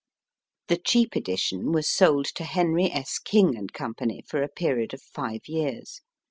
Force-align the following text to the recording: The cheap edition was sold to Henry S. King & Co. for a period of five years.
The 0.67 0.77
cheap 0.77 1.15
edition 1.15 1.71
was 1.73 1.87
sold 1.87 2.25
to 2.33 2.43
Henry 2.43 2.91
S. 2.91 3.19
King 3.19 3.67
& 3.69 3.71
Co. 3.71 3.93
for 4.25 4.41
a 4.41 4.47
period 4.49 4.95
of 4.95 5.01
five 5.03 5.41
years. 5.47 6.01